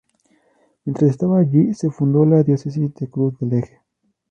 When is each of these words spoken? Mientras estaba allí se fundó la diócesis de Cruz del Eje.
Mientras 0.83 1.11
estaba 1.11 1.37
allí 1.41 1.75
se 1.75 1.91
fundó 1.91 2.25
la 2.25 2.41
diócesis 2.41 2.91
de 2.95 3.07
Cruz 3.07 3.37
del 3.39 3.53
Eje. 3.53 3.81